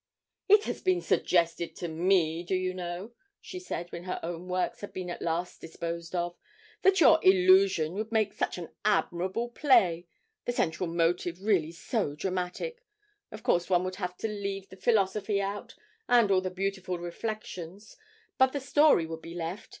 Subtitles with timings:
[0.49, 4.81] 'It has been suggested to me, do you know,' she said when her own works
[4.81, 6.35] had been at last disposed of,
[6.81, 10.07] 'that your "Illusion" would make such an admirable play;
[10.45, 12.83] the central motive really so dramatic.
[13.31, 15.75] Of course one would have to leave the philosophy out,
[16.09, 17.95] and all the beautiful reflections,
[18.39, 19.69] but the story would be left.